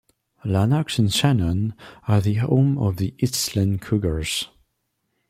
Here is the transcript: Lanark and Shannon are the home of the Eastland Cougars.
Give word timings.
Lanark 0.43 0.97
and 0.97 1.13
Shannon 1.13 1.75
are 2.07 2.21
the 2.21 2.33
home 2.33 2.79
of 2.79 2.97
the 2.97 3.13
Eastland 3.21 3.83
Cougars. 3.83 4.47